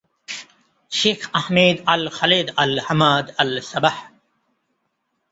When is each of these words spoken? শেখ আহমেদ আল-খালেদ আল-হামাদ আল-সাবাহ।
শেখ 0.91 1.19
আহমেদ 1.33 1.77
আল-খালেদ 1.85 2.47
আল-হামাদ 2.57 3.25
আল-সাবাহ। 3.37 3.97